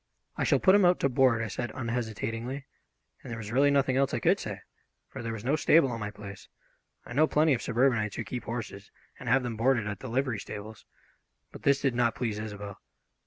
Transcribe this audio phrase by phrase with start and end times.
[0.35, 2.65] "I shall put him out to board," I said unhesitatingly,
[3.21, 4.61] and there was really nothing else I could say,
[5.07, 6.47] for there was no stable on my place.
[7.05, 10.39] I know plenty of suburbanites who keep horses and have them boarded at the livery
[10.39, 10.85] stables.
[11.51, 12.81] But this did not please Isobel.